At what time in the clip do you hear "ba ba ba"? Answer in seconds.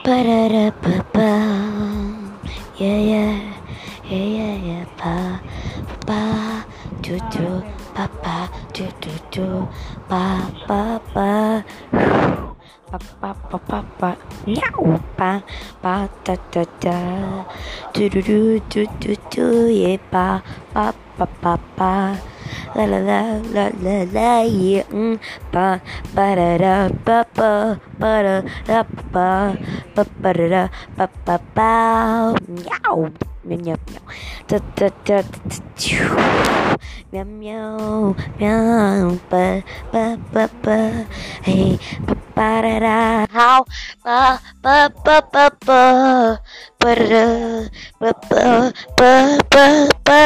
10.08-11.60, 10.64-12.96, 11.12-13.30, 12.88-13.58, 13.20-13.84, 13.52-14.10, 20.08-21.28, 20.72-21.60, 21.20-22.16, 27.06-28.12, 29.12-30.30, 30.96-31.72, 39.30-40.44, 39.92-40.78, 44.04-45.16, 44.62-45.44, 45.04-45.82, 45.32-46.90, 47.98-49.12, 48.30-49.64, 48.94-50.22